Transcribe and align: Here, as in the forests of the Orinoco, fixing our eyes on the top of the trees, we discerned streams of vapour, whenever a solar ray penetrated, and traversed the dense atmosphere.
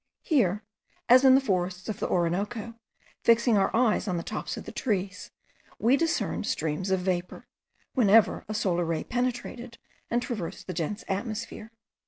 Here, 0.23 0.63
as 1.07 1.23
in 1.23 1.35
the 1.35 1.39
forests 1.41 1.87
of 1.87 1.99
the 1.99 2.09
Orinoco, 2.09 2.73
fixing 3.23 3.55
our 3.55 3.69
eyes 3.75 4.07
on 4.07 4.17
the 4.17 4.23
top 4.23 4.47
of 4.57 4.63
the 4.65 4.71
trees, 4.71 5.29
we 5.77 5.95
discerned 5.95 6.47
streams 6.47 6.89
of 6.89 7.01
vapour, 7.01 7.45
whenever 7.93 8.43
a 8.49 8.55
solar 8.55 8.83
ray 8.83 9.03
penetrated, 9.03 9.77
and 10.09 10.19
traversed 10.19 10.65
the 10.65 10.73
dense 10.73 11.03
atmosphere. 11.07 11.71